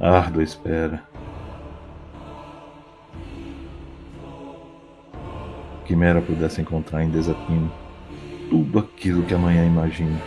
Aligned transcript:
toda 0.00 0.42
espera. 0.42 1.02
Quimera 5.84 6.22
pudesse 6.22 6.60
encontrar 6.60 7.02
em 7.02 7.10
desatino 7.10 7.70
tudo 8.48 8.78
aquilo 8.78 9.22
que 9.24 9.34
amanhã 9.34 9.66
imagina. 9.66 10.18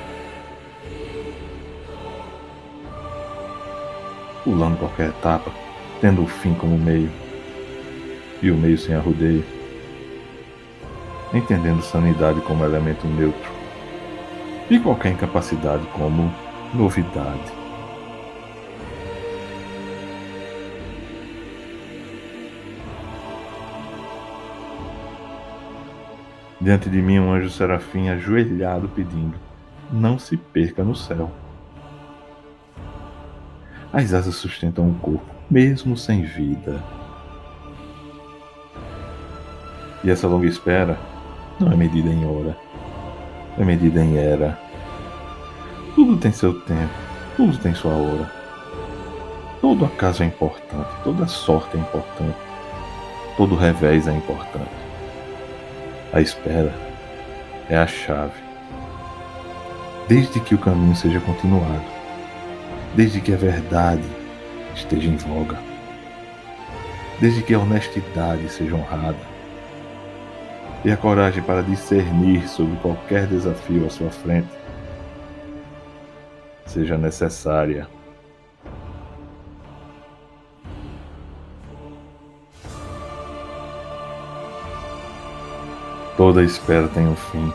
Pulando 4.43 4.77
qualquer 4.77 5.09
etapa, 5.09 5.51
tendo 6.01 6.21
o 6.21 6.27
fim 6.27 6.53
como 6.53 6.77
meio, 6.77 7.09
e 8.41 8.51
o 8.51 8.55
meio 8.55 8.77
sem 8.77 8.93
arrudeio, 8.93 9.43
entendendo 11.33 11.81
sanidade 11.81 12.41
como 12.41 12.65
elemento 12.65 13.07
neutro, 13.07 13.51
e 14.69 14.77
qualquer 14.79 15.13
incapacidade 15.13 15.85
como 15.93 16.31
novidade. 16.73 17.62
Diante 26.63 26.89
de 26.89 27.01
mim, 27.01 27.19
um 27.19 27.33
anjo 27.33 27.49
serafim 27.49 28.07
ajoelhado 28.07 28.87
pedindo: 28.87 29.33
Não 29.91 30.17
se 30.17 30.37
perca 30.37 30.81
no 30.81 30.95
céu. 30.95 31.29
As 33.91 34.13
asas 34.13 34.35
sustentam 34.35 34.89
o 34.89 34.95
corpo, 34.95 35.25
mesmo 35.51 35.97
sem 35.97 36.21
vida. 36.21 36.81
E 40.05 40.09
essa 40.09 40.25
longa 40.25 40.47
espera 40.47 40.97
não 41.59 41.69
é 41.69 41.75
medida 41.75 42.07
em 42.07 42.25
hora, 42.25 42.57
é 43.57 43.65
medida 43.65 44.01
em 44.01 44.15
era. 44.15 44.57
Tudo 45.93 46.15
tem 46.15 46.31
seu 46.31 46.61
tempo, 46.61 46.93
tudo 47.35 47.57
tem 47.57 47.75
sua 47.75 47.91
hora. 47.91 48.31
Todo 49.59 49.83
acaso 49.83 50.23
é 50.23 50.27
importante, 50.27 50.89
toda 51.03 51.27
sorte 51.27 51.75
é 51.75 51.79
importante, 51.81 52.37
todo 53.35 53.53
revés 53.53 54.07
é 54.07 54.15
importante. 54.15 54.82
A 56.13 56.21
espera 56.21 56.71
é 57.67 57.75
a 57.75 57.87
chave. 57.87 58.39
Desde 60.07 60.39
que 60.39 60.53
o 60.53 60.59
caminho 60.59 60.95
seja 60.95 61.19
continuado, 61.19 61.83
desde 62.95 63.19
que 63.19 63.33
a 63.33 63.35
verdade 63.35 64.03
esteja 64.75 65.09
em 65.09 65.17
voga, 65.17 65.57
desde 67.19 67.41
que 67.41 67.55
a 67.55 67.59
honestidade 67.59 68.47
seja 68.49 68.75
honrada 68.75 69.17
e 70.85 70.91
a 70.91 70.97
coragem 70.97 71.41
para 71.41 71.63
discernir 71.63 72.47
sobre 72.47 72.75
qualquer 72.75 73.25
desafio 73.25 73.87
à 73.87 73.89
sua 73.89 74.11
frente 74.11 74.49
seja 76.67 76.95
necessária. 76.95 77.87
Toda 86.15 86.43
espera 86.43 86.87
tem 86.87 87.07
um 87.07 87.15
fim. 87.15 87.51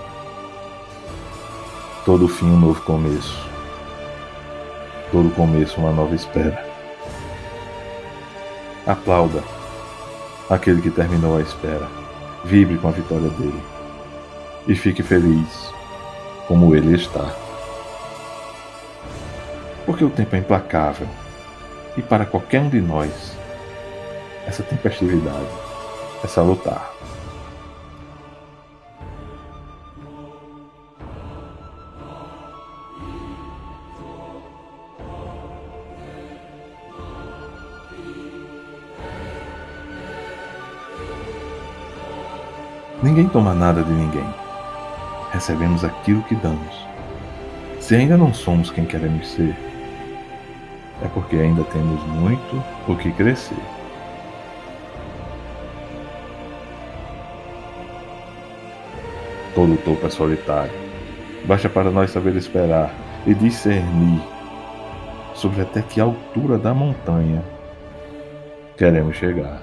Todo 2.05 2.27
fim 2.27 2.47
um 2.47 2.59
novo 2.59 2.81
começo. 2.83 3.49
Todo 5.13 5.33
começo 5.35 5.81
uma 5.81 5.93
nova 5.93 6.13
espera. 6.13 6.67
Aplauda 8.85 9.45
aquele 10.51 10.83
que 10.83 10.91
terminou 10.91 11.37
a 11.37 11.41
espera. 11.41 11.87
Vibre 12.45 12.79
com 12.79 12.89
a 12.89 12.91
vitória 12.91 13.29
dele. 13.31 13.63
E 14.67 14.75
fique 14.75 15.05
feliz 15.05 15.73
como 16.49 16.75
ele 16.75 16.97
está. 16.97 17.33
Porque 19.87 20.05
o 20.05 20.11
tempo 20.11 20.35
é 20.35 20.41
implacável. 20.41 21.07
E 21.97 22.03
para 22.03 22.27
qualquer 22.27 22.61
um 22.61 22.69
de 22.69 22.81
nós, 22.81 23.37
essa 24.49 24.65
tempestividade 24.65 25.47
é 26.25 26.27
salutar. 26.27 26.99
Ninguém 43.01 43.29
toma 43.29 43.55
nada 43.55 43.83
de 43.85 43.93
ninguém. 43.93 44.27
Recebemos 45.31 45.85
aquilo 45.85 46.21
que 46.25 46.35
damos. 46.35 46.87
Se 47.81 47.95
ainda 47.95 48.17
não 48.17 48.35
somos 48.35 48.73
quem 48.73 48.85
queremos 48.85 49.29
ser, 49.29 49.55
é 51.03 51.09
porque 51.15 51.37
ainda 51.37 51.63
temos 51.65 52.03
muito 52.09 52.61
o 52.89 52.97
que 52.97 53.13
crescer. 53.13 53.57
Todo 59.55 59.77
topo 59.85 60.05
é 60.05 60.11
solitário. 60.11 60.73
Basta 61.45 61.69
para 61.69 61.93
nós 61.93 62.11
saber 62.11 62.35
esperar 62.35 62.93
e 63.25 63.33
discernir 63.33 64.21
sobre 65.35 65.63
até 65.63 65.83
que 65.83 66.01
altura 66.01 66.59
da 66.59 66.75
montanha 66.75 67.45
queremos 68.77 69.17
chegar. 69.17 69.63